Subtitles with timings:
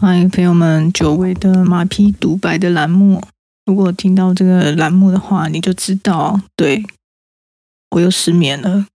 [0.00, 3.20] 欢迎朋友们，久违的马屁独白的栏目。
[3.66, 6.84] 如果听到这个栏目的话，你就知道，对，
[7.90, 8.86] 我又失眠了。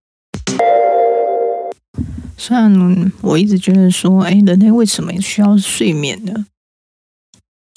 [2.38, 6.46] 虽然我一直觉得说，哎，人类为什么需要睡眠呢？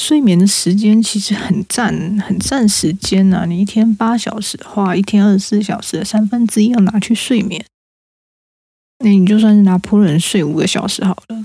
[0.01, 3.45] 睡眠的时间其实很占，很占时间呐、啊。
[3.45, 7.65] 你一天八小时的话，一天二十四小时的三分之一要拿去睡眠。
[9.01, 11.43] 那你就算是拿破仑睡五个小时好了。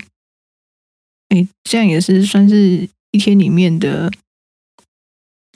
[1.32, 4.12] 哎，这样也是算是一天里面的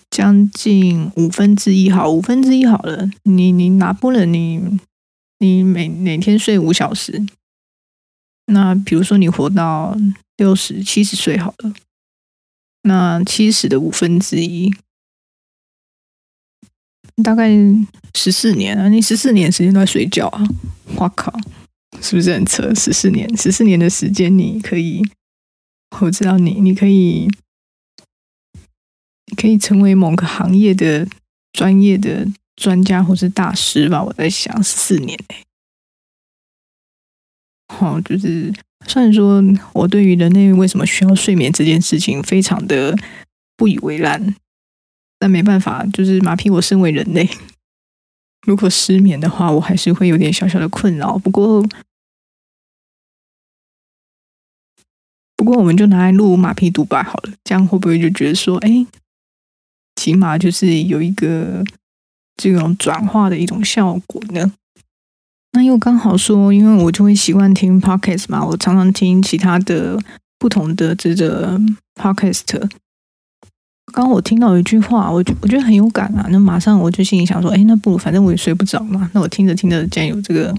[0.09, 3.11] 将近五分之一，好，五分之一好了。
[3.25, 4.81] 你你拿破仑，你
[5.39, 7.27] 你每每天睡五小时，
[8.47, 9.95] 那比如说你活到
[10.39, 11.75] 六十七十岁好了，
[12.85, 14.75] 那七十的五分之一，
[17.23, 17.51] 大概
[18.15, 20.43] 十四年啊，你十四年时间都在睡觉啊！
[20.95, 21.31] 我靠，
[22.01, 22.75] 是不是很扯？
[22.75, 25.03] 十四年，十四年的时间你可以。
[26.01, 27.29] 我知道你，你可以，
[29.37, 31.09] 可以成为某个行业的
[31.53, 34.03] 专业的专家或是大师吧。
[34.03, 35.43] 我在想，四年哎，
[37.75, 38.53] 好，就是
[38.87, 42.95] 虽然说我对于人类为什么需要睡眠这件事情非常的
[43.57, 44.35] 不以为然，
[45.19, 46.51] 但没办法，就是马屁。
[46.51, 47.27] 我身为人类，
[48.47, 51.17] 如果失眠的话，我还是会有点小小的困扰。
[51.17, 51.67] 不过。
[55.37, 58.87] 不过，我们就拿来录马屁独白好了，这样会不会就觉得说，哎，
[59.95, 61.63] 起码就是有一个
[62.37, 64.53] 这种转化的一种效果呢？
[65.53, 69.99] 那又刚好说，因为我就会习惯听 podcast 嘛，我常常听其他的
[70.39, 71.61] 不同的这个
[71.95, 72.69] podcast。
[73.93, 80.55] 刚我听到一句话，我觉我觉得很有感啊，那马上我就心里想说，哎，那不如反正我也睡不着嘛，那我听着听着，既然有这个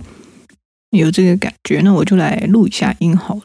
[0.91, 3.41] 有这个感觉，那我就来录一下音好了。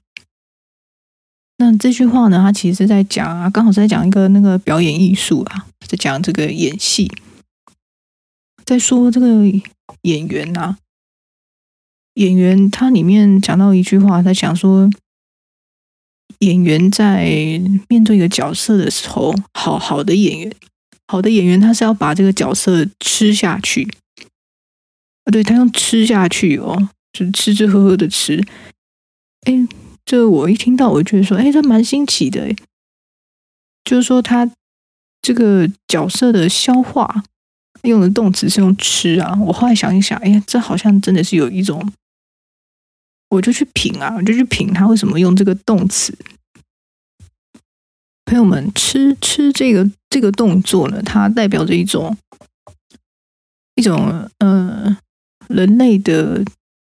[1.62, 7.08] 那这句话呢，他其实是在讲啊，刚好是在讲一个那个表演艺术啊，在讲这个演戏，
[8.64, 9.44] 在说这个
[10.02, 10.76] 演员啊，
[12.14, 14.90] 演员他里面讲到一句话，在讲说，
[16.40, 17.28] 演员在
[17.88, 20.52] 面对一个角色的时候，好好的演员，
[21.06, 23.88] 好的演员，他是要把这个角色吃下去
[25.22, 28.44] 啊，对，他用吃下去哦，就是吃吃喝喝的吃，
[29.42, 29.68] 哎。
[30.04, 32.54] 这我一听到，我就说，哎，这蛮新奇的，
[33.84, 34.50] 就是说他
[35.22, 37.22] 这个角色的消化
[37.82, 39.38] 用的动词是用吃啊。
[39.46, 41.92] 我后来想一想，哎呀，这好像真的是有一种，
[43.30, 46.16] 我就去品啊，我就去品他为什么用这个动词。
[48.24, 52.16] 朋友们，吃吃这个这个动作呢，它代表着一种
[53.76, 54.96] 一种呃
[55.48, 56.44] 人类的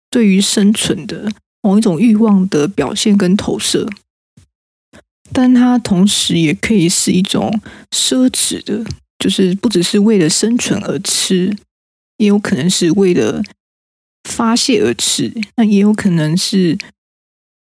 [0.09, 1.31] 对于生存的。
[1.65, 3.89] 某一种欲望的表现跟投射，
[5.33, 7.59] 但它同时也可以是一种
[7.89, 8.85] 奢侈的，
[9.17, 11.57] 就是不只是为了生存而吃，
[12.17, 13.41] 也有可能是为了
[14.29, 16.77] 发泄而吃，那也有可能是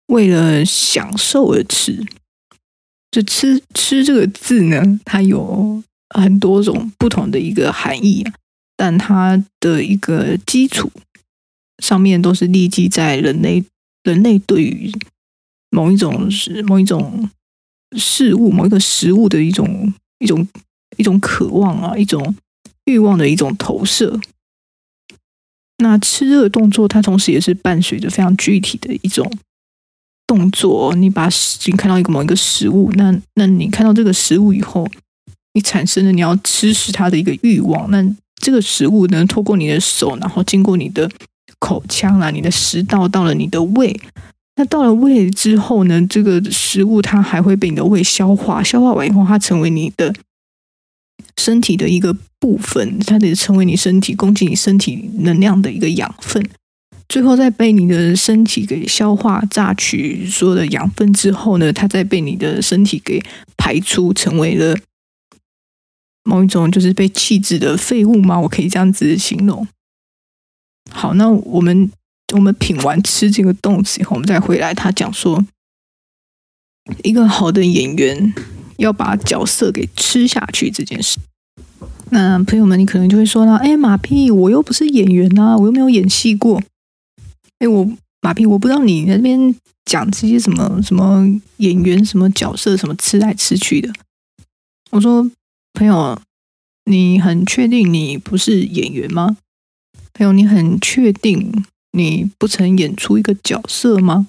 [0.07, 2.03] 为了享受而吃。
[3.11, 8.33] 就吃吃这个字呢，它有很多种不同的一个含义啊，
[8.75, 10.91] 但它的一个基础
[11.83, 13.63] 上面都是立基在人类。
[14.03, 14.91] 人类对于
[15.69, 17.29] 某一种是某一种
[17.97, 20.47] 事物、某一个食物的一种一种
[20.97, 22.35] 一种渴望啊，一种
[22.85, 24.19] 欲望的一种投射。
[25.77, 29.31] 那吃这个动作，它同时也是伴随着非常具体的一种
[30.27, 30.93] 动作。
[30.95, 31.29] 你把
[31.65, 34.87] 你看到一个某一个食物，那那你看到这个食物以后，
[35.53, 37.89] 你产生了你要吃食它的一个欲望。
[37.91, 38.03] 那
[38.41, 41.09] 这个食物呢，透过你的手，然后经过你的。
[41.61, 43.95] 口腔啊，你的食道到了你的胃，
[44.55, 50.11] 那到了胃之后呢，这个食物它还会被你的胃消化，消化完以后，它成为你的
[51.37, 56.43] 身体的一个部分，它得成为你身体供给你身体能量的一个养分，
[57.07, 63.23] 最后再被你的身体给消化榨取所有的养分之后呢，它再被你的身体给
[63.55, 64.75] 排出，成为了
[66.23, 68.39] 某一种就是被弃置的废物吗？
[68.39, 69.67] 我可以这样子形容。
[70.93, 71.91] 好，那我们
[72.33, 74.73] 我们品完吃这个动词以后，我们再回来。
[74.73, 75.43] 他讲说，
[77.03, 78.33] 一个好的演员
[78.77, 81.19] 要把角色给吃下去这件事。
[82.11, 86.61] 那朋友们，你可能就会说了：“哎，马屁，我又不是演员啊，我又没有演戏过。”
[87.59, 87.89] 哎，我
[88.21, 89.55] 马屁，我不知道你那边
[89.85, 91.25] 讲这些什么什么
[91.57, 93.91] 演员、什么角色、什么吃来吃去的。
[94.89, 95.29] 我说，
[95.73, 96.19] 朋友，
[96.83, 99.37] 你很确定你不是演员吗？
[100.13, 104.27] 朋友，你很确定你不曾演出一个角色吗？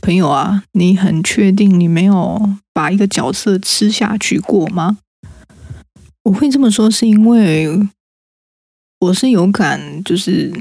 [0.00, 4.98] 朋友啊，你很确定你没有把一个角色吃下去过吗？
[6.24, 7.88] 我会这么说，是因为
[9.00, 10.52] 我是有感，就是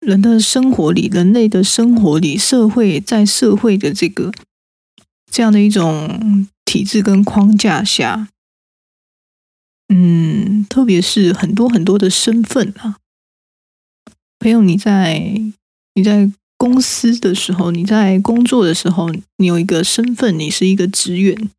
[0.00, 4.32] 人的生活里，人类的生活里，社会在社会的这个
[5.30, 8.28] 这样的一种体制跟框架下，
[9.88, 12.96] 嗯，特别是很多很多的身份啊，
[14.40, 15.40] 朋友，你在
[15.94, 16.32] 你在。
[16.60, 19.08] 公司的时候，你在工作的时候，
[19.38, 21.50] 你有一个身份，你是一个职员，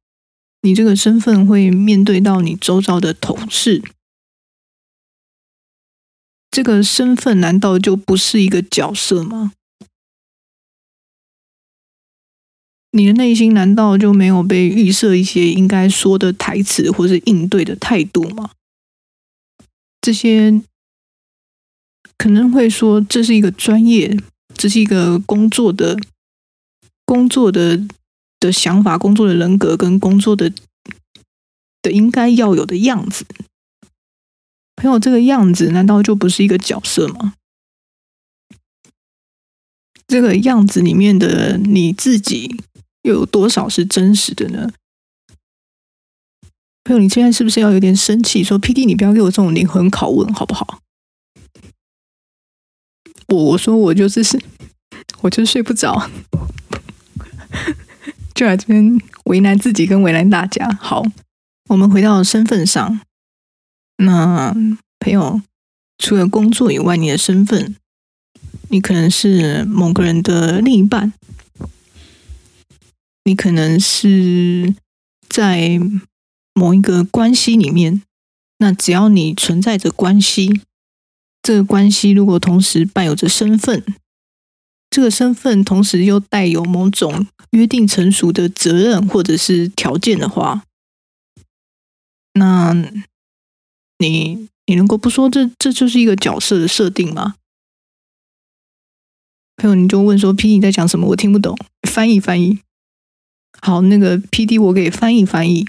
[0.62, 3.82] 你这个身份会面对到你周遭的同事。
[6.52, 9.54] 这个身份难道就不是一个角色吗？
[12.92, 18.52] 你的内心难道就没有被预设一些应该说的台词或是应对的态度吗？
[20.00, 20.62] 这些
[22.22, 24.16] 可能会说这是一个专业。
[24.54, 25.98] 这是一个工作的、
[27.04, 27.82] 工作的
[28.40, 30.54] 的想法、工作的人格跟工作的
[31.82, 33.26] 的应该要有的样子。
[34.76, 37.34] 朋友，这个样子难道就不是一个角色吗？
[40.06, 42.62] 这个样子里面的你自己
[43.02, 44.72] 又有多少是真实的呢？
[46.84, 48.44] 朋友，你现在是不是要有点生气？
[48.44, 50.82] 说 PD，你不要给我这种灵魂拷问，好不好？
[53.32, 54.22] 我我说我就是，
[55.22, 56.10] 我就是睡不着，
[58.36, 60.70] 就来这边为难自己跟为难大家。
[60.82, 61.02] 好，
[61.70, 63.00] 我们回到身份上。
[63.98, 64.54] 那
[65.00, 65.42] 朋友，
[65.98, 67.76] 除了工作以外，你的身份，
[68.70, 71.14] 你可能是某个人的另一半，
[73.24, 74.76] 你可能是
[75.30, 75.80] 在
[76.54, 78.02] 某一个关系里面。
[78.58, 80.62] 那只要你存在着关系。
[81.44, 83.84] 这个关系如果同时伴有着身份，
[84.92, 90.64] 这个身份同时又带有某种约定成熟的责任或者是条件的话，
[92.34, 92.74] 那
[93.98, 97.36] 你你能够不说这这就是一个角色的设定吗？
[99.58, 101.08] 朋友，你就问说 “P，你在讲什么？
[101.08, 101.58] 我听不懂。”
[101.90, 102.60] 翻译翻译。
[103.62, 105.68] 好，那个 PD，我给翻译翻译。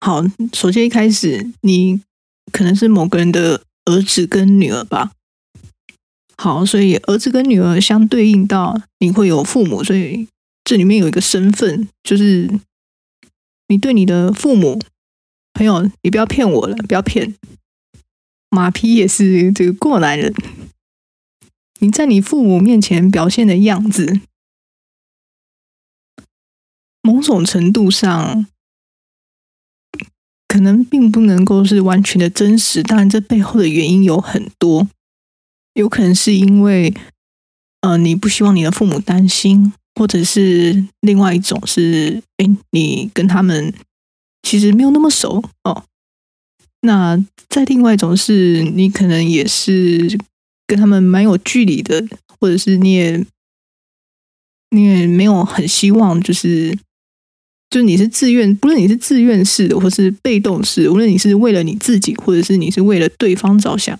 [0.00, 0.22] 好，
[0.52, 2.02] 首先一开始你。
[2.52, 5.12] 可能是某个人的儿子跟女儿吧。
[6.36, 10.28] 好，所以儿子跟女儿相对应到你会有父母，所以
[10.64, 12.50] 这里面有一个身份，就是
[13.68, 14.80] 你对你的父母
[15.52, 17.34] 朋友，你不要骗我了，不要骗。
[18.50, 20.34] 马匹也是这个过来人，
[21.80, 24.20] 你在你父母面前表现的样子，
[27.02, 28.46] 某种程度上。
[30.54, 34.88] 可能并不能够是完全的真实，当然这背后的原因有很多，
[35.72, 36.94] 有可能是因为，
[37.80, 43.74] 呃，你不希望你的父母担心，或者是另外一种是，哎，你跟他们
[44.42, 45.82] 其实没有那么熟哦。
[46.82, 47.18] 那
[47.48, 50.16] 再另外一种是你可能也是
[50.68, 52.06] 跟他们蛮有距离的，
[52.38, 53.26] 或者是你也
[54.70, 56.78] 你也没有很希望就是。
[57.74, 63.98] 就是你是自愿，不论你是自愿式的，或是被动式，无论你是为了你自己，或者是你是为了对方着想。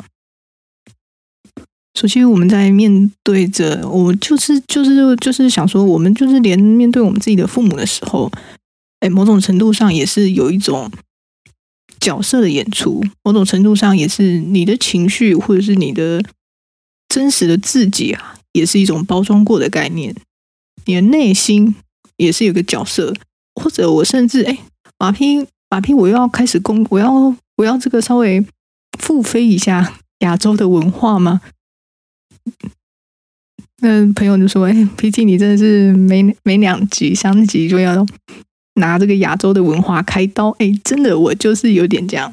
[1.98, 8.30] 首先，我们在面对着我，就是就是就是想说，我们就是连面对我们自己的父母的时候，
[9.00, 10.88] 哎，某种程度上也是有一种
[11.98, 16.22] 角色的演出，某种程度上也是你的情绪，或者是你的
[17.08, 20.14] 真实的自己啊，也是一种包装过的概念。
[20.84, 21.74] 你的内心
[22.18, 23.12] 也是有个角色。
[23.64, 24.58] 或者我甚至哎，
[24.98, 27.10] 马匹马匹，我又要开始攻，我要
[27.56, 28.44] 我要这个稍微
[28.98, 31.40] 复飞一下亚洲的文化吗？
[33.80, 38.04] 那朋友就说：“哎，PD 你真的是每每两集三集就要
[38.74, 42.30] 拿这个亚洲的文化开刀。”哎，真的，我就是有点这样。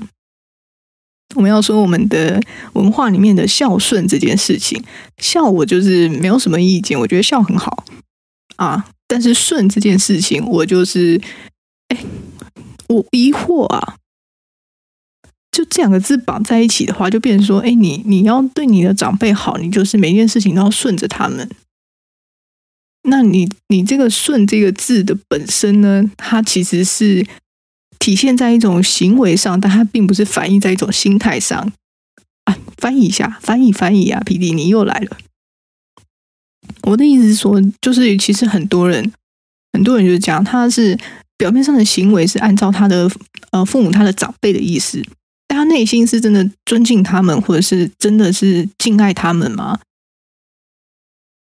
[1.36, 2.42] 我们要说我们的
[2.74, 4.84] 文化里面的孝顺这件事情，
[5.18, 7.86] 孝我就是没有什么意见，我觉得孝很好
[8.58, 8.86] 啊。
[9.12, 11.22] 但是顺这件事情，我就是，
[11.90, 11.98] 哎，
[12.88, 13.98] 我疑惑啊，
[15.52, 21.50] 就这两个字绑在一起的话，就变成说，哎，你你要对你的长辈好，你就是每件事情都要顺着他们。
[23.04, 27.28] 那你你这个顺这个字的本身呢，它其实是
[28.00, 31.74] 体现在一种行为上，但它并不是反映在一种心态上。
[32.46, 35.18] 啊，翻译一下，翻译翻译啊，PD 你又来了。
[36.84, 39.12] 我的意思是说，就是其实很多人，
[39.74, 40.98] 很多人就是讲，他是
[41.38, 43.10] 表面上的行为是按照他的
[43.52, 45.02] 呃父母、他的长辈的意思，
[45.48, 49.80] 但他内心是真的尊敬他们，或者是真的是敬爱他们吗？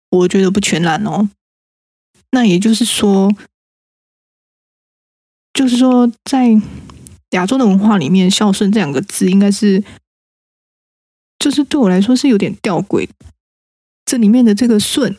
[0.10, 1.30] 我觉得不全然哦。
[2.32, 3.32] 那也就是说，
[5.54, 6.50] 就是说，在
[7.32, 9.84] 亚洲的文化里面，孝顺这两个字应该是，
[11.40, 13.08] 就是对我来说是有点吊诡。
[14.06, 15.18] 这里面的这个顺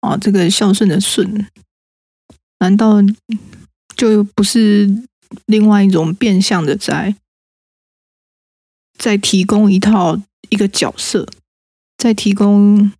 [0.00, 1.46] 啊，这个孝顺的顺，
[2.58, 2.96] 难道
[3.96, 5.04] 就不是
[5.46, 7.16] 另外一种变相的在
[8.96, 10.20] 在提供一套
[10.50, 11.28] 一个角色，
[11.96, 12.92] 在提供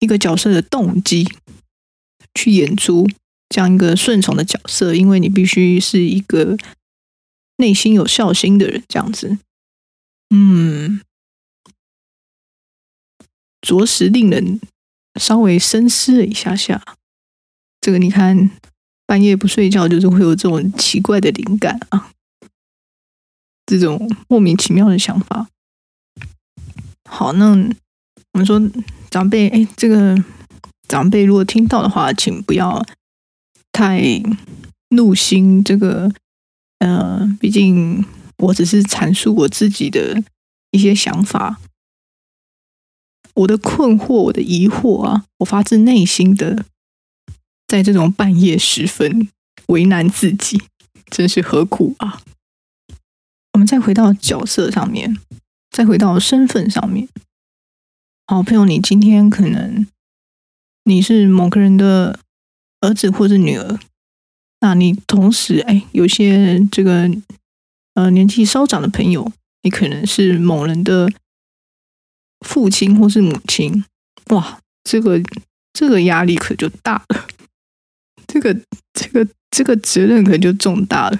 [0.00, 1.26] 一个角色的动机，
[2.34, 3.08] 去演出
[3.48, 6.56] 这样一个顺从的角色，因为你必须是一个
[7.56, 9.38] 内心有孝心的人，这样子，
[10.30, 11.00] 嗯，
[13.60, 14.60] 着实令人
[15.20, 16.82] 稍微深思了一下下。
[17.80, 18.50] 这个你看，
[19.06, 22.10] 半夜不睡觉，就是会有这种奇怪的灵感啊。
[23.66, 25.48] 这种莫名其妙的想法。
[27.08, 27.50] 好，那
[28.32, 28.60] 我们说
[29.10, 30.16] 长辈，哎，这个
[30.88, 32.84] 长辈如果听到的话，请不要
[33.72, 34.22] 太
[34.90, 35.62] 怒心。
[35.62, 36.12] 这个，
[36.78, 38.04] 呃，毕竟
[38.38, 40.22] 我只是阐述我自己的
[40.72, 41.60] 一些想法，
[43.40, 46.64] 我的困惑，我的疑惑啊，我发自内心的，
[47.66, 49.28] 在这种半夜时分
[49.68, 50.62] 为难自己，
[51.06, 52.22] 真是何苦啊！
[53.54, 55.16] 我们再回到角色上面，
[55.70, 57.08] 再回到身份上面。
[58.26, 59.86] 好朋友，你今天可能
[60.84, 62.18] 你是某个人的
[62.80, 63.78] 儿子或者女儿，
[64.60, 67.10] 那你同时哎，有些这个
[67.94, 69.32] 呃年纪稍长的朋友，
[69.62, 71.10] 你可能是某人的
[72.46, 73.84] 父亲或是母亲，
[74.30, 75.20] 哇，这个
[75.72, 77.26] 这个压力可就大了，
[78.26, 78.54] 这个
[78.92, 81.18] 这个这个责任可就重大了。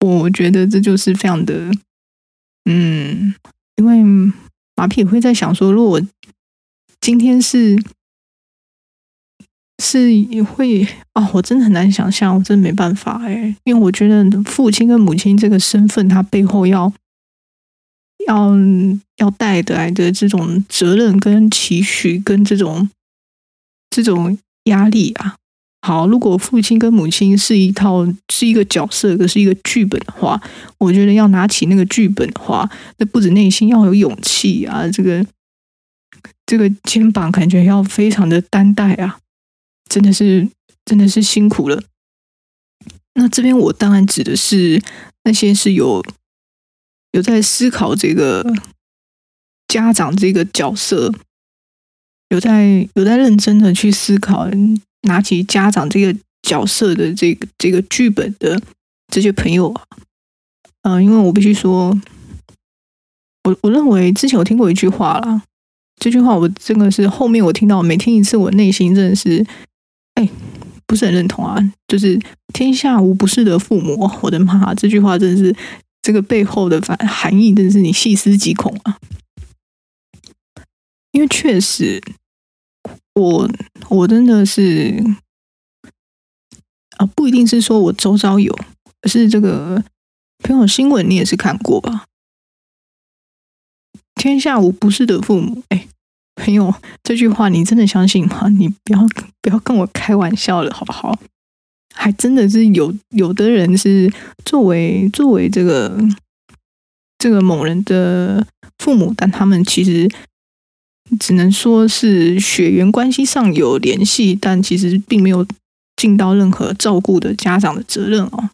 [0.00, 1.70] 我觉得这就是非常的，
[2.64, 3.34] 嗯，
[3.76, 4.02] 因为
[4.74, 6.00] 马屁会在想说，如果
[7.00, 7.80] 今天是
[9.82, 16.92] 是也会啊、我真的很难想象，我真的没办法哎，因为我觉得父亲跟母亲这个身份，他背后要
[18.26, 18.52] 要
[19.16, 22.88] 要带来的这种责任跟期许跟这种
[23.90, 25.36] 这种压力啊。
[25.84, 30.40] 好，如果父亲跟母亲是一套是一个角色，可是一个剧本的话，
[30.78, 35.26] 我觉得要拿起那个剧本的话，那不止内心要有勇气啊，这个
[36.46, 39.18] 这个肩膀感觉要非常的担待啊，
[39.88, 40.48] 真的是
[40.84, 41.82] 真的是辛苦了。
[43.14, 44.80] 那这边我当然指的是
[45.24, 46.00] 那些是有
[47.12, 48.44] 有在思考这个
[49.68, 51.14] 家长这个角色，
[52.28, 54.50] 有在有在认真的去思考。
[55.04, 58.62] 拿起家长这个角色的这个这个剧本的
[59.08, 59.82] 这些朋友啊，
[60.82, 61.92] 嗯、呃，因为我必须说，
[63.42, 65.42] 我我认为之前我听过一句话啦，
[65.96, 69.44] 这句话我真的是后面我听到每听一次，我内心真的是，
[70.14, 70.28] 哎，
[70.86, 71.58] 不是很认同啊。
[71.88, 72.16] 就是
[72.54, 75.52] 天下无不是的父母，我的妈，这句话真的是
[76.02, 78.98] 这个背后的反含义，真的是你细思极恐啊。
[81.12, 82.02] 因为确实。
[83.14, 83.50] 我
[83.90, 85.04] 我真的是
[86.96, 88.58] 啊，不一定是说我周遭有，
[89.02, 89.84] 可是这个
[90.38, 92.06] 朋友新闻你也是看过吧？
[94.14, 95.86] 天下无不是的父母，哎，
[96.36, 98.48] 朋友这句话你真的相信吗？
[98.48, 99.06] 你不要
[99.42, 101.18] 不要跟我开玩笑了，好不好？
[101.92, 104.12] 还真的是有有的人是
[104.44, 105.96] 作为作为这个
[107.18, 108.46] 这个某人的
[108.78, 110.08] 父母，但他们其实。
[111.20, 115.46] 只能说是血缘关系上有联系，但其实并没有
[115.94, 118.48] 尽到任何照顾的家长的责任哦。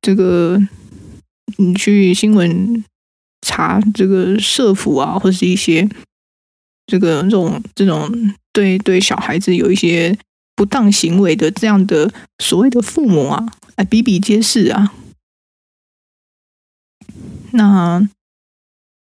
[0.00, 0.58] 这个
[1.58, 2.82] 你去新闻
[3.42, 5.86] 查这个社福啊，或是一些
[6.86, 8.10] 这个这种这种
[8.54, 10.16] 对对小孩子有一些
[10.60, 14.92] 不当行为的这样的所谓的父母啊，哎，比比皆是啊。
[17.52, 18.06] 那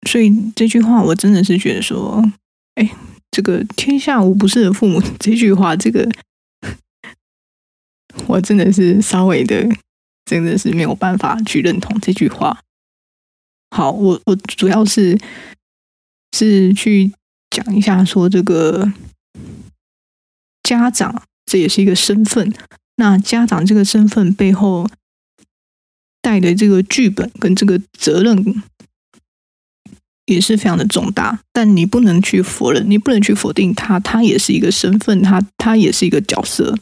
[0.07, 2.23] 所以这句话，我真的是觉得说。
[2.77, 2.97] 哎，
[3.33, 6.09] 这个“天下无不是的父母”这句话，这个
[8.29, 9.69] 我真的是稍微的，
[10.25, 12.63] 真的是没有办法去认同这句话。
[13.75, 15.19] 好，我我主要是
[16.33, 17.13] 是去
[17.51, 18.93] 讲一下，说这个
[20.63, 22.55] 家长这也是一个身份，
[22.95, 24.89] 那家长这个身份背后
[26.23, 28.63] 带的这个剧本跟这个责任。
[30.27, 36.79] 也是非常的重大，但你不能去否认，你不能去否定他，他也是一个身份，他他也是一个角色。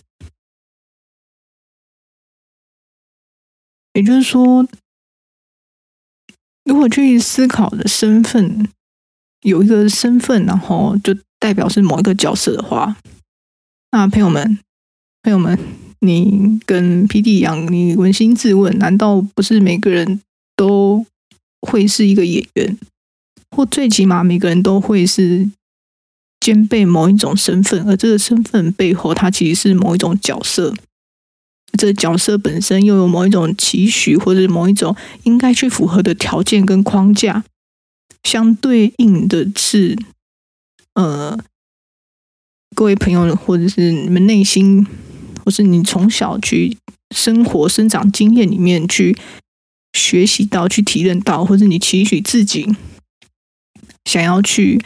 [3.94, 4.68] 也就是说，
[6.64, 8.68] 如果去思考的身份，
[9.40, 12.98] 有一个身份，然后就代表是某一个角色的话，
[13.90, 14.59] 那朋友们，
[15.23, 15.59] 朋友们，
[16.00, 20.21] 你跟 PD 一样，你扪心自问，难道不是每个人
[20.54, 21.07] 都
[21.61, 22.78] 会是一个演员，
[23.50, 25.50] 或最起码每个人都会是
[26.38, 30.75] 兼备某一种身份，而这个身份背后，它其实是某一种角色。
[31.76, 37.45] 这角色本身又有某一种期许，或者某一种应该去符合的条件跟框架，
[38.23, 39.99] 相对应的是，
[40.95, 41.38] 呃，
[42.78, 44.87] 各位朋友，或者是你们内心，
[45.44, 46.76] 或是你从小去
[47.12, 49.18] 生活、生长经验里面去
[49.92, 52.76] 学习到、去体验到，或者你期许自己
[54.04, 54.80] 想要去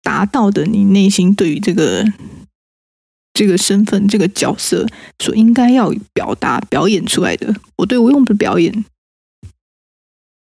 [0.00, 2.06] 达到的，你内心对于这个。
[3.34, 4.84] 这个身份、这个角色
[5.20, 8.84] 所应该要表达、表演出来的，我对我用的表演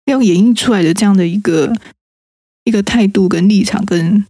[0.04, 1.72] 要演绎出来的这样的一个
[2.62, 4.24] 一个态度、跟立场、跟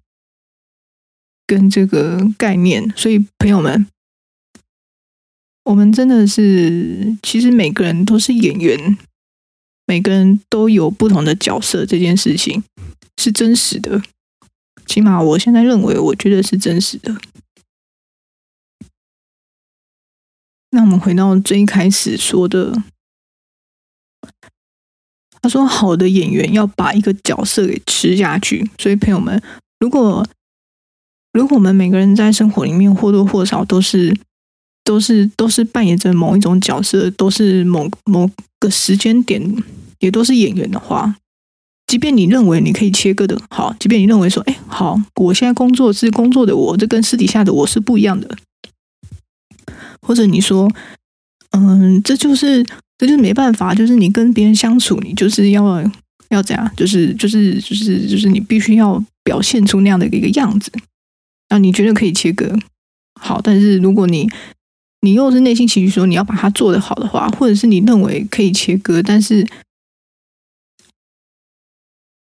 [1.48, 2.88] 跟这个概念。
[2.94, 3.86] 所以，朋友们，
[5.64, 8.96] 我们真的是，其实每个人都是演员，
[9.86, 12.62] 每个人都有不同的角色，这件事情
[13.16, 14.02] 是真实的。
[14.86, 17.16] 起码我现在认为，我觉得是真实的。
[20.70, 22.82] 那我们回到最开始说的，
[25.40, 29.42] 他说：“好的演员要把一个角色给吃下去。”所以，朋友们，
[29.78, 30.26] 如果
[31.32, 34.16] 如果我们每个人在生活里面或多或少都是
[34.84, 39.42] 都是都是扮演着某一种角色，都是某某个时间点
[40.00, 41.16] 也都是演员的话，
[41.86, 48.36] 即便你认为你可以切割的好，即便你认为说：“哎，好，我现在工作是工作的我，这跟私底下的我是不一样的。”
[50.00, 50.70] 或者你说，
[51.50, 52.64] 嗯，这就是
[52.96, 55.82] 这就是没办法，就是你跟别人相处，你就是要
[56.30, 60.72] 要这样，就是就是就是就是你必须要表现出那样的一个样子。
[61.48, 62.56] 啊，你觉得可以切割
[63.20, 64.28] 好，但是如果你
[65.00, 69.46] 你又是内心情绪说你要把它做得好的话，或者是你认为可以切割，但是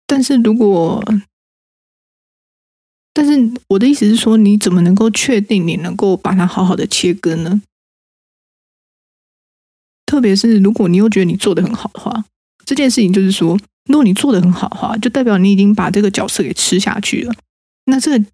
[0.05, 1.03] 但是如果
[3.13, 7.61] 但是我的意思是说，你怎么能够确定你能够把它好好的切割呢？
[10.05, 12.25] 特别是如果你又觉得你做得很好的话，
[12.65, 17.33] 这件事情就是说，如果你做得很好的话，就代表你已经把这个角色给吃下去了。
[17.85, 18.25] 那这个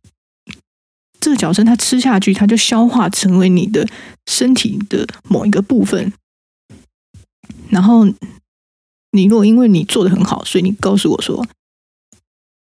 [1.21, 3.87] 这个角色它吃下去，它就消化成为你的
[4.25, 6.11] 身体的某一个部分。
[7.69, 8.05] 然后
[9.11, 11.45] 你如果因为你做的很好，所以你告诉我说，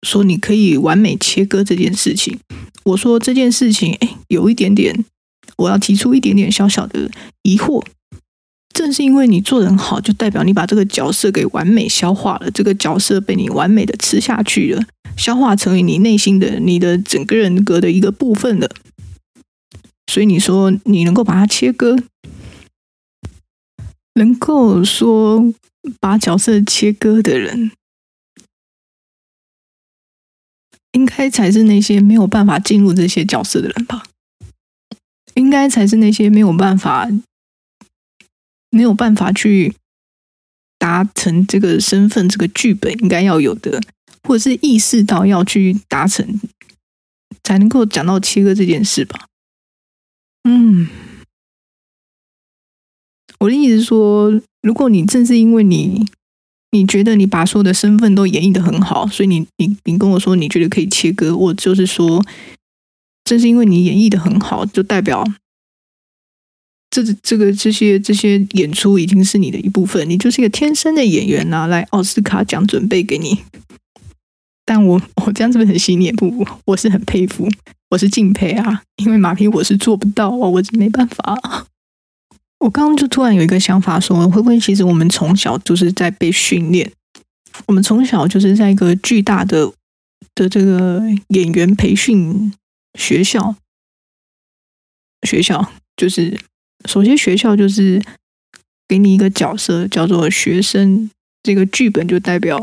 [0.01, 2.39] 说你可以完美切割这件事情。
[2.83, 5.05] 我说这件事情，哎，有一点点，
[5.57, 7.11] 我要提出一点点小小的
[7.43, 7.85] 疑惑。
[8.73, 12.51] 正是因为你做的很好，就代表你把这个角色给完美消化了。
[12.51, 14.83] 这个角色被你完美的吃下去了，
[15.17, 18.71] 消化成为你内心的、你的整个人格的一个部分的。
[20.09, 21.97] 所以你说你能够把它切割，
[24.13, 25.53] 能够说
[25.99, 27.71] 把角色切割的人，
[30.93, 34.03] 应该才是那些没有办法进入这些角色的人吧？
[35.33, 37.09] 应该才是那些没有办法。
[38.69, 39.73] 没有办法去
[40.77, 43.81] 达成这个身份、这个剧本应该要有的，
[44.27, 46.37] 或者是意识到要去达成，
[47.43, 49.27] 才能够讲到切割这件事吧。
[50.43, 50.89] 嗯，
[53.39, 56.05] 我的意思是说，如果你正是因为你
[56.71, 62.21] 你觉得你把所有的身份都演绎得很好，所以你你你跟我说你觉得可以切割，我就是说，
[63.23, 65.25] 正是因为你演绎得很好，就代表。
[66.89, 71.67] 这这个这些这些演出已经是你的一部分，你就是一个天生的演员呐！
[71.67, 73.43] 来，奥斯卡奖准备给你。
[74.67, 76.13] 但我我这样子很洗脸？
[76.17, 77.47] 不，我是很佩服，
[77.91, 78.83] 我是敬佩啊！
[78.97, 81.65] 因为马屁我是做不到啊，我是没办法。
[82.59, 86.91] 我刚刚就突然有一个想法说，说会不会其实我们从小就是在被训练，
[87.67, 89.71] 我们从小就是在一个巨大的
[90.35, 92.51] 的这个演员培训
[92.99, 93.55] 学校，
[95.25, 96.37] 学校就是。
[96.85, 98.01] 首先，学校就是
[98.87, 101.09] 给你一个角色，叫做学生。
[101.41, 102.61] 这个剧本就代表，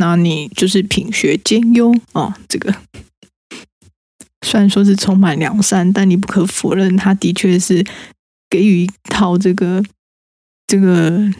[0.00, 2.34] 那你就是品学兼优、哦。
[2.48, 2.74] 这个
[4.44, 7.86] 虽然说是充满良善，但你不可否认，他的确是
[8.48, 9.84] 给予一套这个
[10.66, 11.30] 这个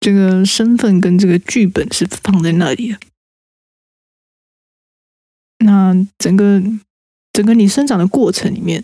[0.00, 2.98] 这个身份跟这个剧本是放在那里的。
[5.58, 6.62] 那整个。
[7.32, 8.82] 整个你生长的过程里面，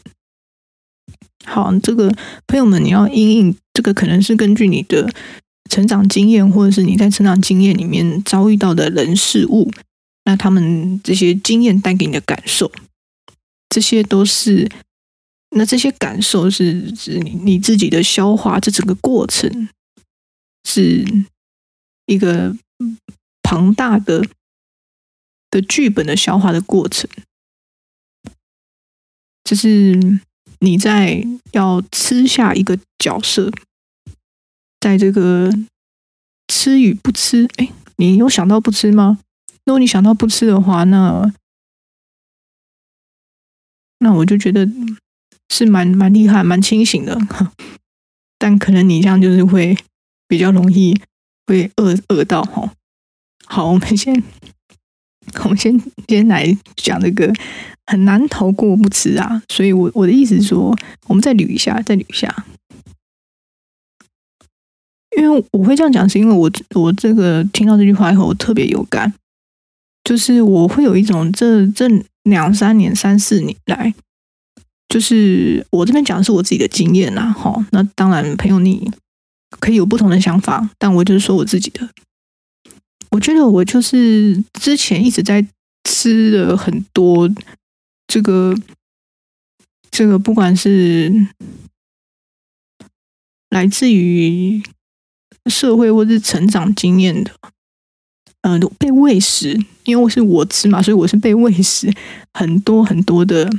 [1.47, 2.15] 好，这个
[2.47, 5.11] 朋友们，你要因应这个，可能是根据你的
[5.71, 9.71] 成长经验，或者是你在成长经验里面遭遇到的人事物，
[10.25, 12.71] 那他们这些经验带给你的感受，
[13.71, 14.71] 这些都是，
[15.57, 19.69] 那这些感受是指你你自己的消化，这整个过程
[20.69, 21.05] 是
[22.07, 22.55] 一个
[23.43, 24.23] 庞大的
[25.51, 27.09] 的剧本的消化的过程，
[29.45, 30.21] 就是
[30.59, 33.51] 你在要吃下一个角色。
[34.83, 35.49] 在这个
[36.49, 39.21] 吃与不吃，哎，你有想到不吃吗？
[39.65, 41.33] 如果你想到不吃的话，那
[44.01, 44.69] 那我就觉得
[45.51, 47.17] 是蛮蛮厉害、蛮清醒的。
[48.41, 49.79] 但可能你这样就是会
[50.27, 51.01] 比较容易
[51.47, 52.75] 会饿饿到哈。
[53.47, 54.21] 好，我们先
[55.45, 57.33] 我们先先来讲这个
[57.87, 59.41] 很难逃过不吃啊。
[59.49, 62.45] 所以我我的意思是说，我们再捋一下，再捋一下。
[65.17, 69.13] 因为我会这样讲，是因为我我这个听到这句话以后，我特别有感，
[70.05, 71.87] 就是我会有一种这这
[72.23, 73.93] 两三年、三四年来，
[74.89, 77.31] 就是我这边讲的是我自己的经验啦。
[77.31, 78.91] 好，那当然朋友你
[79.61, 81.87] 可以有不同的想法，但我就是说我自己的。
[83.11, 85.47] 我觉得我就是之前一直在
[85.85, 87.29] 吃了很多
[88.07, 88.57] 这个
[89.91, 91.27] 这个，不管是
[93.51, 94.63] 来自于。
[95.51, 97.31] 社会或是成长经验的，
[98.43, 101.93] 呃，被喂食，因为我是我吃嘛，所以我是被喂食
[102.33, 103.51] 很多很多的，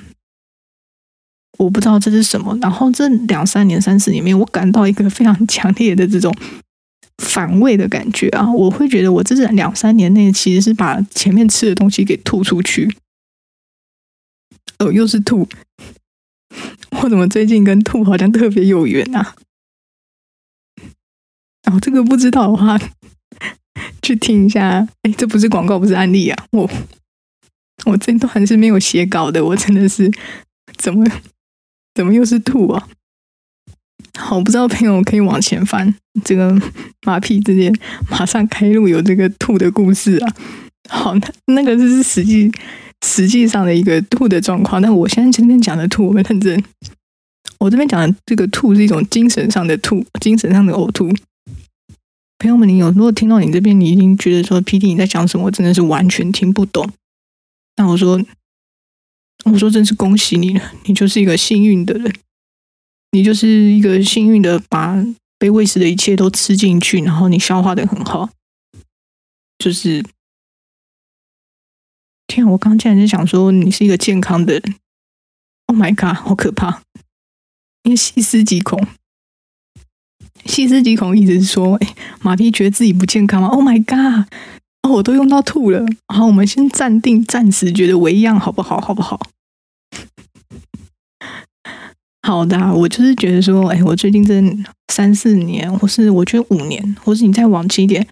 [1.57, 2.57] 我不知道这是什么。
[2.61, 6.35] 然后这两三年、三四年里面，我感到一个非常强烈的这种
[7.17, 8.51] 反胃的感觉啊！
[8.51, 12.95] 我会觉得我这是两三年内其实是把前面吃的东西给吐出去。
[14.79, 15.47] 哦，又是吐，
[17.03, 19.35] 我怎么最近跟吐好像特别有缘啊？
[21.73, 22.79] 哦，这个不知道的话，
[24.03, 24.87] 去听一下。
[25.01, 26.45] 哎，这不是广告，不是案例啊！
[26.51, 26.69] 我
[27.85, 30.11] 我这段还是没有写稿的，我真的是
[30.77, 31.03] 怎么
[31.95, 32.87] 怎么又是吐啊？
[34.19, 36.55] 好，不知道朋友可以往前翻，这个
[37.07, 37.75] 马屁之间
[38.07, 40.35] 马上开录有这个吐的故事啊！
[40.89, 42.51] 好，那那个是实际
[43.03, 44.79] 实际上的一个吐的状况。
[44.79, 46.63] 但我现在今天讲的吐，我们认真。
[47.57, 51.09] 我这边讲的这个吐是一种精神上的吐，精神上的呕吐。
[52.43, 56.91] 朋友们，你有如果听到你这边，你已经觉得说 PD 你在讲什么，我真的是完全听不懂。
[57.77, 58.21] 那我说，
[59.45, 62.13] 我说真是恭喜你了，你就是一个幸运的人，
[63.11, 65.01] 你就是一个幸运的，把
[65.39, 68.29] 被喂食的一切都吃进去，然后你消化的很好。
[69.57, 70.03] 就是，
[72.27, 74.75] 天啊，我刚竟然在想说你是一个健康的人
[75.67, 76.83] ，Oh my god，好可怕，
[77.83, 78.85] 因为细思极恐。
[80.45, 84.27] 细思极恐，意思是说，哎，马屁觉得自己不健康吗？Oh my god！
[84.81, 85.85] 哦，我都用到吐了。
[86.07, 88.81] 好，我们先暂定，暂时觉得为样，好不好？
[88.81, 89.19] 好不好？
[92.21, 94.41] 好的，我就是觉得说，哎，我最近这
[94.91, 98.05] 三四年，或是我觉得五年，或是你再往前一点，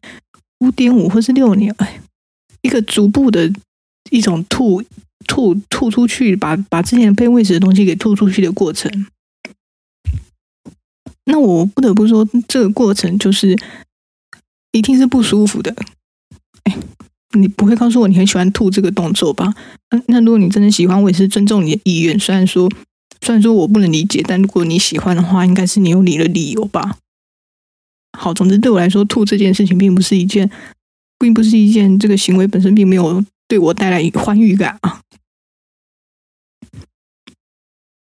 [0.60, 2.00] 五点五或是六年，哎，
[2.62, 3.52] 一个逐步的
[4.10, 4.82] 一种吐
[5.28, 8.90] 吐吐出去，把把之前被喂食的东西给吐出去的过程。
[11.26, 13.56] 那我不得不说，这个过程就是
[14.72, 15.74] 一定是不舒服的。
[16.64, 16.76] 哎，
[17.38, 19.54] 你不会告诉我你很喜欢吐这个动作吧？
[20.08, 22.20] 那如果你真的喜欢，我也是尊重你的意愿。
[22.20, 22.68] 虽然说，
[23.22, 26.98] 虽然说我不能理解，但如果你喜欢的话，应该是你有你的理由吧？
[28.18, 30.50] 好，总之对我来说，吐这件事情并不是一件，
[31.20, 35.02] 并不是一件这个行为本身并没有对我带来欢愉感啊。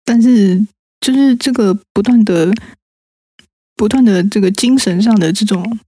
[0.05, 0.67] 但是，
[1.01, 2.53] 就是这个不断的。
[3.77, 5.79] 不断的这个精神上的这种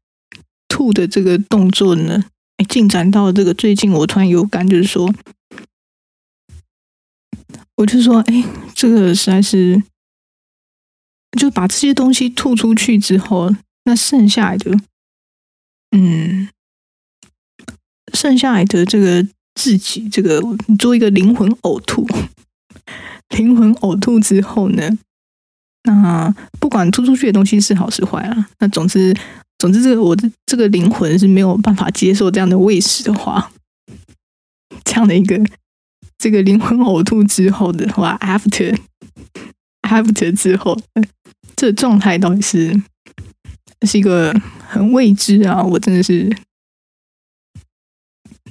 [0.69, 2.25] 吐的这个动作呢，
[2.69, 5.15] 进展到这个最近，我突然有感，就是说，
[7.77, 8.45] 我就说，哎，
[8.75, 9.83] 这个实在是，
[11.39, 14.77] 就把这些东西吐出去之后，那剩下来的，
[15.93, 16.49] 嗯，
[18.13, 20.43] 剩下来的这个自己，这个
[20.79, 22.07] 做一个灵魂呕吐，
[23.37, 24.99] 灵魂呕吐之后呢？
[25.87, 29.17] 那不管吐出去的东西是好是坏啊，那总之，
[29.57, 33.53] 总之，这个我的这个灵魂是没有办法接受这样的喂食的话，
[34.85, 35.39] 这样的一个
[36.19, 38.77] 这个灵魂呕吐之后的话，after
[39.83, 40.77] after 之后，
[41.55, 42.83] 这状态到底是
[43.83, 44.35] 是一个
[44.67, 45.63] 很未知啊！
[45.63, 46.37] 我真的是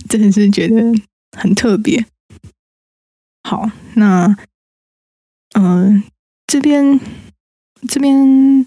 [0.08, 0.76] 真的是觉得
[1.38, 2.06] 很特别。
[3.44, 4.38] 好，那
[5.56, 6.02] 嗯、
[6.48, 6.98] 这边。
[7.88, 8.66] 这边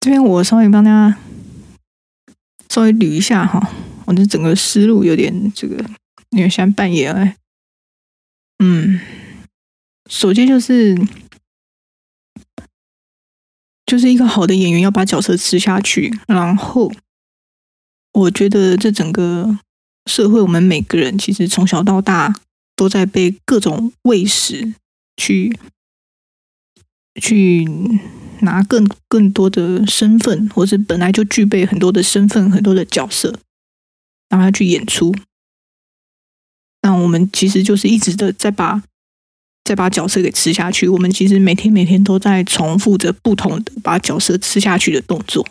[0.00, 1.18] 这边我稍微帮大家
[2.68, 3.72] 稍微捋一下哈，
[4.06, 5.76] 我的整个思路有点这个，
[6.30, 7.34] 因为现在半夜了，
[8.58, 9.00] 嗯，
[10.08, 10.96] 首先就是
[13.84, 16.92] 就是一个好的演员要把角色吃下去，然后
[18.12, 19.58] 我觉得这整个
[20.06, 22.34] 社会，我们每个人其实从小到大
[22.74, 24.74] 都在被各种喂食
[25.16, 25.58] 去。
[27.20, 27.66] 去
[28.40, 33.38] 拿更更多的身份，或是本来就具备很多的身份、很多的角色，
[34.28, 35.14] 让他去演出。
[36.82, 38.82] 那我们其实就是一直的在把
[39.64, 40.88] 在把角色给吃下去。
[40.88, 45.46] 我们其实每天每天都在重复着不同的把角色吃下去的动作。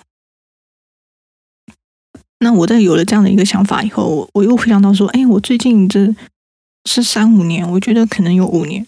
[2.39, 6.15] 那我在有了这样的一个想法以后，我又回想到说，哎，我最近这
[6.86, 8.88] 是三五年，我觉得可能有五年。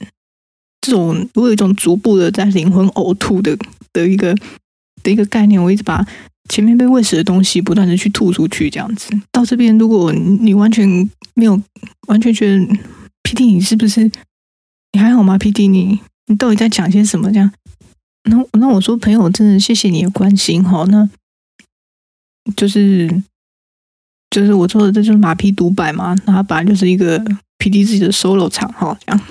[0.81, 3.55] 这种我有一种逐步的在灵魂呕吐的
[3.93, 4.35] 的一个
[5.03, 6.05] 的一个概念，我一直把
[6.49, 10.87] 前面被喂食的东西不断的去吐出去，这样子到这边，如果你完全
[11.35, 11.61] 没有
[12.07, 12.57] 完全觉得
[13.23, 14.11] PD 你是不是
[14.91, 17.31] 你还好吗？PD 你你到底在讲些什么？
[17.31, 17.51] 这样，
[18.23, 21.07] 那那我说朋友，真的谢谢你的关心哈，那
[22.55, 23.23] 就是
[24.31, 27.19] 就是我做的这就是马屁独白嘛，那它本来就是一个
[27.59, 29.21] PD 自己的 solo 场哈，这样。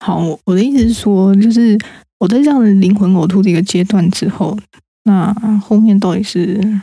[0.00, 1.76] 好，我的意思是说，就是
[2.18, 4.56] 我在这样的灵魂呕吐的一个阶段之后，
[5.04, 6.80] 那后面到底是，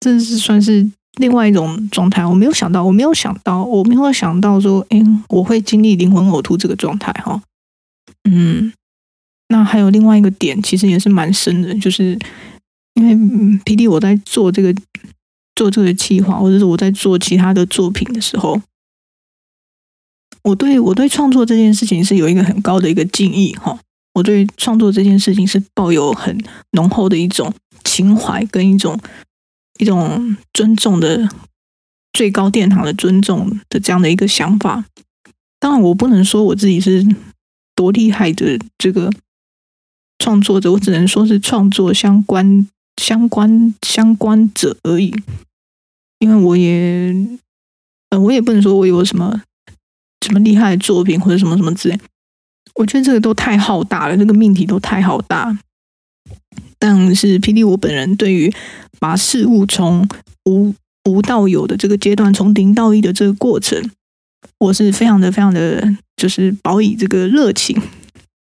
[0.00, 2.26] 这是算是另外一种状态。
[2.26, 7.40] 我没有想到，我没有想到，我没有想到说，哎，我会经历灵魂呕吐这个状态哈。
[8.28, 8.72] 嗯，
[9.48, 12.18] 那还有另外一个点，其实也是蛮深的，就是
[12.94, 13.14] 因为
[13.64, 14.74] PD 我在做这个
[15.54, 18.60] 做这个计划，或者是我在做其他的作品的时候。
[20.42, 23.78] 我对我对创作这件事情是有一个很高的一个敬意哈，
[24.14, 26.36] 我对创作这件事情是抱有很
[26.72, 28.98] 浓厚的一种情怀跟一种
[29.78, 31.28] 一种尊重的
[32.12, 34.84] 最高殿堂的尊重的这样的一个想法。
[35.60, 37.06] 当然，我不能说我自己是
[37.76, 39.12] 多厉害的这个
[40.18, 42.66] 创作者，我只能说是创作相关
[43.00, 45.14] 相关相关者而已。
[46.18, 47.14] 因为我也
[48.10, 49.42] 呃，我也不能说我有什么。
[50.22, 51.98] 什么厉害的作品或者什么什么之类，
[52.76, 55.58] 我觉得这个都太浩大了，这个命题都太浩大。
[56.78, 58.52] 但是霹雳我本人对于
[58.98, 60.08] 把事物从
[60.46, 63.90] 无无到有的这个阶段，从零到一的这个过程，
[64.58, 67.80] 我是非常的非常的，就是保以这个热情。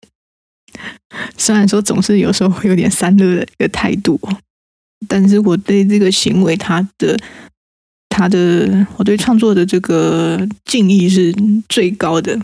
[1.36, 4.20] 虽然说总是有时候会有点散热的一个态度，
[5.08, 7.18] 但是我对这个行为它的。
[8.10, 11.32] 他的，我对创作的这个敬意是
[11.68, 12.38] 最高的，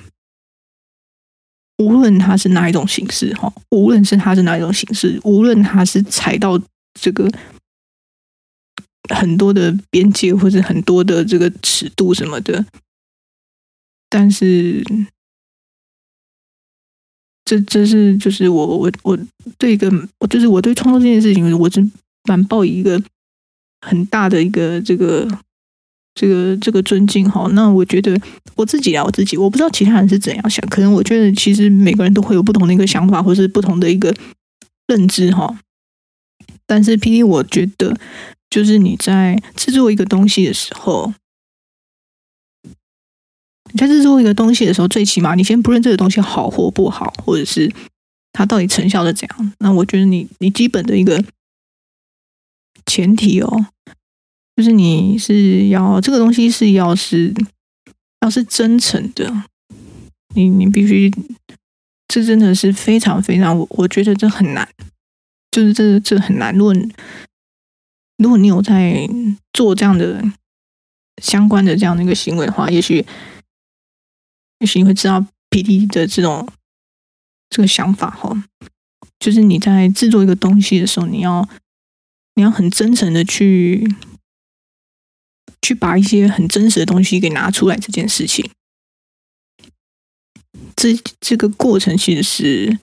[1.79, 6.59] 无论他是哪一种形式，哈，无论是他是哪一种形式，无论他是踩到
[6.99, 7.31] 这个
[9.13, 12.65] 很多的边界，或者很多的这个尺度什么的，
[14.09, 14.83] 但是，
[17.45, 19.19] 这这是就是我我我
[19.59, 21.87] 对一个，我就是我对创作这件事情，我是
[22.23, 23.03] 蛮抱以一个
[23.81, 25.29] 很大的一个这个。
[26.17, 28.19] 这个这个尊敬哈，那我觉得
[28.55, 34.15] 我自己啊，我自己我不知道其他人是怎样想，可能我觉得其实每个人都会有不同的一个想法，或是不同的一个
[34.87, 35.61] 认知哈。
[36.65, 37.99] 但是 PD，我觉得
[38.49, 41.13] 就是你在制作一个东西的时候，
[43.73, 47.71] 你在制作一个东西的时候，最起码你先不论这个东西好或不好，或者是
[48.33, 51.23] 它到底成效的怎样，那我觉得你你基本的一个
[52.87, 53.67] 前提哦。
[54.57, 57.31] 就是你是要这个东西是要是
[58.23, 59.31] 要是真诚的，
[60.35, 61.13] 你你必须，
[62.09, 64.67] 这真的是非常非常，我我觉得这很难，
[65.51, 66.57] 就是这这很难。
[66.57, 66.75] 如果
[68.17, 69.07] 如果你有在
[69.53, 70.25] 做这样的
[71.23, 73.05] 相关的这样的一个行为的话，也许
[74.61, 76.49] 也许你会知道 PD 的这种
[77.51, 78.35] 这个想法哈，
[79.19, 81.47] 就是你在制作一个东西的时候，你要
[82.37, 83.87] 你要很真诚的去。
[85.67, 88.49] 去把一些很真实的东西给拿出来，这件事情，
[90.77, 92.79] 这这个过程其实是，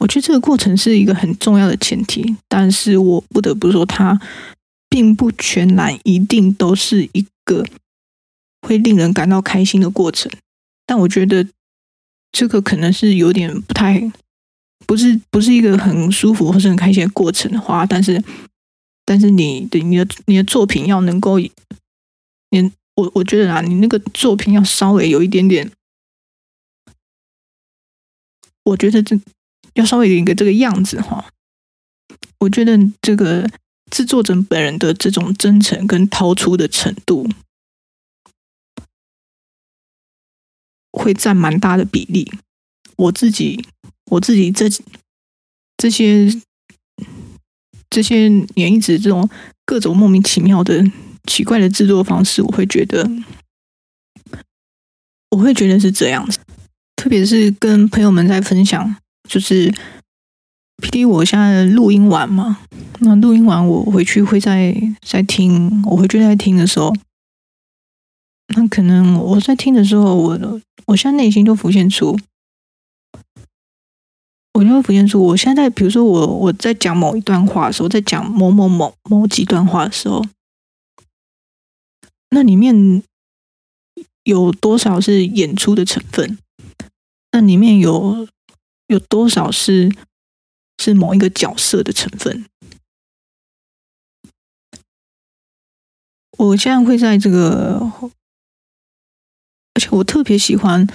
[0.00, 2.34] 我觉得这个过程是一个很重要的前提。
[2.48, 4.18] 但是我不得不说，它
[4.88, 7.66] 并不全然一定都是一个
[8.62, 10.32] 会令人感到开心的过程。
[10.86, 11.46] 但我觉得
[12.32, 14.10] 这个可能是有点不太，
[14.86, 18.24] 不是不是一个很舒服或是很开心的过程的话，但是。
[19.04, 21.50] 但是你的你的你的作品要能够，你
[22.94, 25.70] 我我觉得啊，你那个作品要稍微有一点点，
[28.64, 29.20] 我觉得这
[29.74, 31.30] 要稍微有一个这个样子哈。
[32.38, 33.50] 我觉得这个
[33.90, 37.28] 制作者本人的这种真诚跟掏出的程度，
[40.92, 42.30] 会占蛮大的比例。
[42.96, 43.66] 我自己，
[44.06, 44.66] 我自己这
[45.76, 46.28] 这些
[47.94, 48.26] 这些
[48.56, 49.28] 年一直这种
[49.64, 50.84] 各种莫名其妙的
[51.28, 53.08] 奇怪的制作方式，我会觉得，
[55.30, 56.40] 我会觉得是这样子。
[56.96, 58.96] 特别是跟朋友们在分享，
[59.28, 59.72] 就是
[60.82, 62.58] PD 我现在录音完嘛，
[62.98, 64.74] 那录音完我回去会再
[65.06, 66.92] 再听，我回去再听的时候，
[68.56, 72.18] 那可能我在听的时候，我我现在内心就浮现出。
[74.54, 80.24] 我就会浮现出，我现在比如说我我在讲某一段话的时候，在讲某某某某几段话的时候，
[82.30, 83.02] 那里面
[84.22, 86.38] 有多少是演出的成分？
[87.32, 88.28] 那里面有
[88.86, 89.92] 有多少是
[90.78, 92.46] 是某一个角色的成分？
[96.38, 97.80] 我现在会在这个，
[99.74, 100.86] 而且我特别喜欢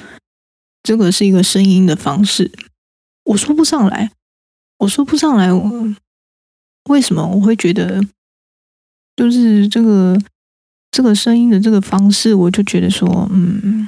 [0.81, 2.51] 这个是一个声音的方式。
[3.29, 4.11] 我说不上来，
[4.79, 5.95] 我说不上来，我
[6.85, 8.01] 为什么我会觉得，
[9.15, 10.19] 就是这个
[10.89, 13.87] 这个声音的这个方式，我就觉得说，嗯，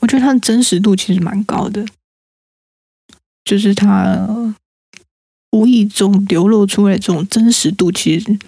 [0.00, 1.84] 我觉得它的真实度其实蛮高的，
[3.44, 4.54] 就是它
[5.50, 8.38] 无意中流露出来这种真实度，其实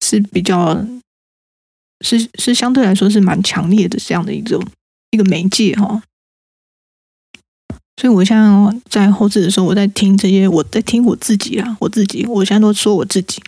[0.00, 0.82] 是比较
[2.00, 4.66] 是是相对来说是蛮强烈的这样的一种
[5.10, 6.02] 一个媒介哈。
[8.02, 13.40] 所以，我现在在后置的时候，我在听这些，我在听我自己啊，我自己，我现在都说我自己，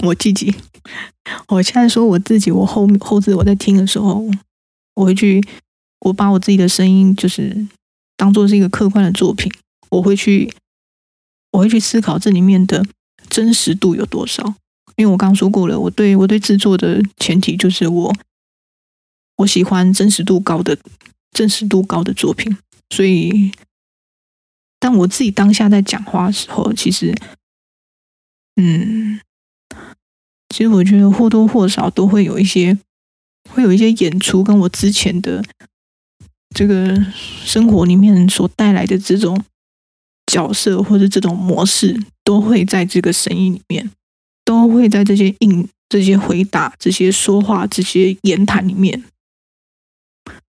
[0.00, 0.54] 我自己，
[1.48, 4.24] 我现在说我自己，我后后置我在听的时候，
[4.94, 5.38] 我会去，
[6.00, 7.68] 我把我自己的声音就是
[8.16, 9.52] 当做是一个客观的作品，
[9.90, 10.50] 我会去，
[11.50, 12.86] 我会去思考这里面的
[13.28, 14.54] 真实度有多少，
[14.96, 18.16] 因为我刚说过了，我对我对制作的前提就是我
[19.36, 20.78] 我喜欢真实度高的
[21.32, 22.56] 真实度高的作品。
[22.90, 23.50] 所以，
[24.84, 27.14] 但我自己当下在讲话的时候，其实，
[28.56, 29.18] 嗯，
[30.50, 32.78] 其实我觉得或多或少都会有一些，
[33.48, 35.42] 会有一些演出跟我之前的
[36.54, 37.02] 这个
[37.42, 39.42] 生活里面所带来的这种
[40.26, 43.90] 角色或者这种模式，都会在这个声音里面，
[44.44, 49.02] 都会在这些应、这些回答、这些说话、这些言谈里面。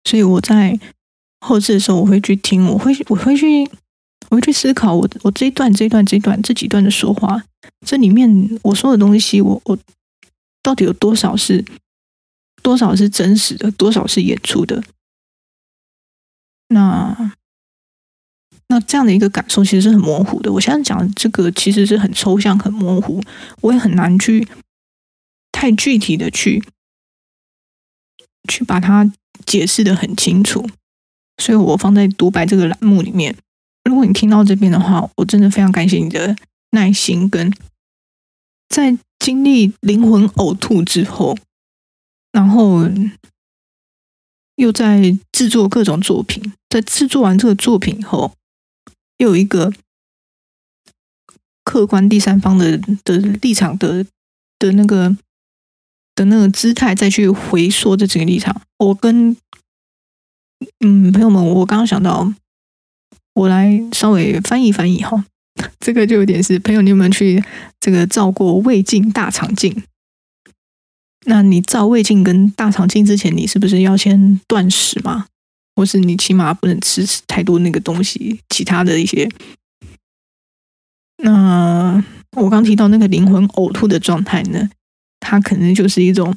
[0.04, 0.80] 所以我在。
[1.46, 3.68] 后置的时候，我会去听，我会我会去
[4.30, 7.42] 我会去思考我，我这一段这一段这一段这几段的说话，
[7.86, 9.78] 这里面我说的东西，我我
[10.62, 11.64] 到底有多少是
[12.62, 14.82] 多少是真实的，多少是演出的？
[16.68, 17.32] 那
[18.68, 20.50] 那这样的一个感受其实是很模糊的。
[20.52, 23.22] 我现在讲的这个其实是很抽象、很模糊，
[23.60, 24.48] 我也很难去
[25.52, 26.64] 太具体的去
[28.48, 29.12] 去把它
[29.44, 30.68] 解释的很清楚。
[31.36, 33.36] 所以我放在独白这个栏目里面。
[33.84, 36.36] 如果你听到这边的话，我真的非常感谢你的
[36.70, 37.52] 耐心，跟
[38.68, 41.36] 在经历灵魂呕吐之后，
[42.32, 42.88] 然后
[44.56, 48.32] 又在制作各种作品，在制作完这个作品以后，
[49.18, 49.72] 又有一个
[51.62, 54.04] 客观第三方的的立场的
[54.58, 55.16] 的那个
[56.14, 59.36] 的那个姿态，再去回溯这整个立场，我跟。
[60.80, 62.32] 嗯，朋友们，我刚刚想到，
[63.34, 65.24] 我来稍微翻译翻译哈。
[65.78, 67.42] 这个就有点是朋友，你有没有去
[67.78, 69.84] 这个照过胃镜、大肠镜？
[71.26, 75.26] 那你照胃镜跟大肠镜之前，你是不是要先断食嘛？
[75.76, 79.28] 或是你起码不能吃太多那个东西，其他的一些。
[81.22, 82.04] 那
[82.36, 84.68] 我刚提到那个灵魂呕吐的状态呢，
[85.20, 86.36] 它可能就是一种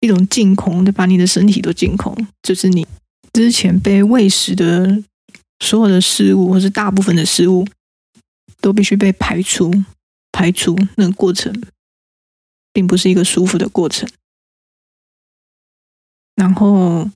[0.00, 2.86] 一种净空，就把你的身体都净空，就是你。
[3.32, 5.02] 之前被喂食的
[5.60, 7.66] 所有的事物，或是大部分的事物，
[8.60, 9.72] 都必须被排除。
[10.30, 11.52] 排除那个过程，
[12.72, 14.08] 并不是一个舒服的过程。
[16.36, 17.10] 然后，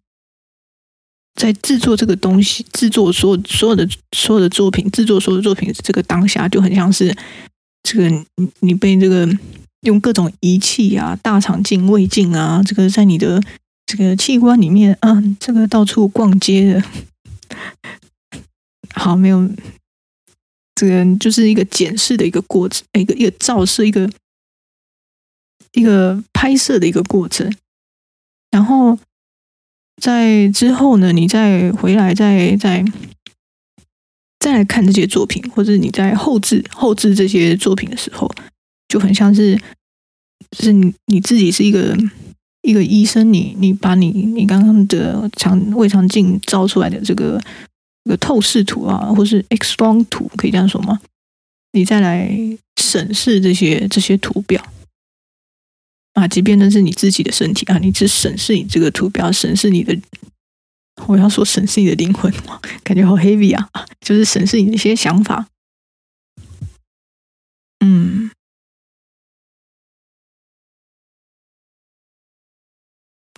[1.34, 7.16] 在制作这个东西，制作所有所有的所有的作品，制作所有的作品，这个当下就很像是
[7.84, 9.28] 这个你你被这个
[9.82, 13.40] 用各种仪器啊，大肠镜、胃镜啊，这个在你的。
[13.84, 16.82] 这个器官里面，啊，这个到处逛街的，
[18.94, 19.48] 好，没有，
[20.74, 24.10] 这个就是一个检视的一个过程，一个一个照射，一个
[25.72, 27.52] 一个拍摄的一个过程。
[28.50, 28.98] 然后
[30.00, 32.84] 在之后呢，你再回来，再再
[34.38, 38.30] 再来看这些作品，或者你在后置后置这些作品的时候，
[38.88, 39.56] 就很像是，
[40.50, 41.96] 就是你你自己是一个
[42.62, 47.40] 一个医生，你你把你你刚刚的肠胃肠镜照出来的这个
[48.10, 51.00] 个透视图啊，或是 X 光图，可以这样说吗？
[51.72, 52.30] 你再来
[52.76, 54.62] 审视这些这些图表
[56.14, 59.98] 啊，即便那是你自己的身体啊，你只审视你这个图表，审视你的。
[61.06, 62.30] 我要说审视你的灵魂，
[62.84, 63.66] 感觉好 heavy 啊！
[64.00, 65.48] 就是审视你的一些想法。
[67.80, 68.30] 嗯，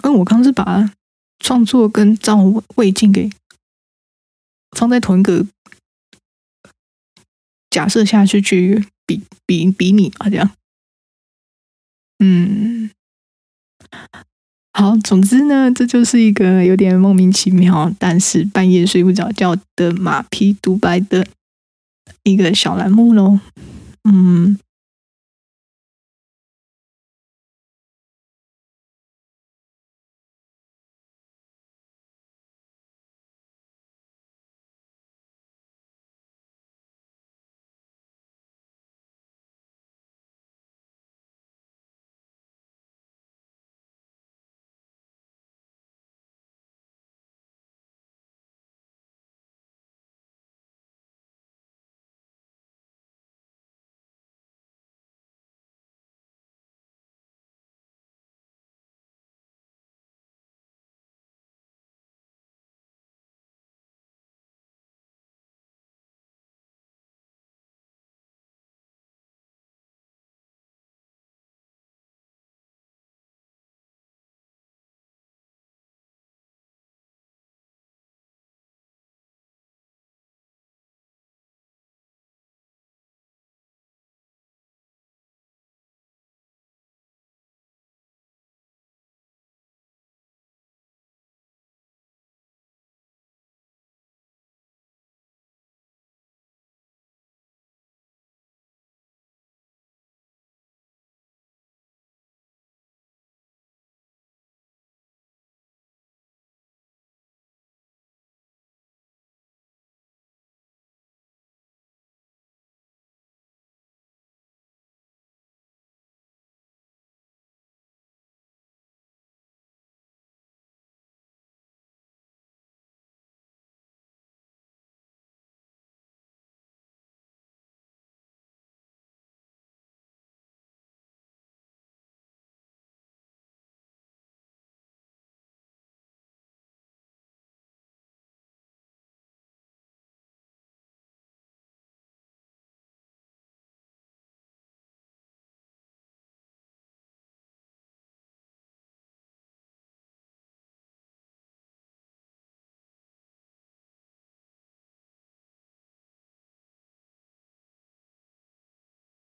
[0.03, 0.93] 嗯，我刚是把
[1.39, 2.37] 创作跟照
[2.75, 3.31] 胃镜给
[4.75, 5.47] 放在同一个
[7.71, 10.51] 假设下去去比比比拟啊，这样。
[12.19, 12.91] 嗯。
[14.77, 21.25] 好，总之呢，这就是一个有点莫名其妙，但是半夜睡不着觉的马屁独白的
[22.25, 23.39] 一个小栏目喽。
[24.03, 24.59] 嗯，